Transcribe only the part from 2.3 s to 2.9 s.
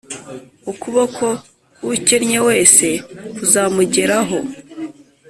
wese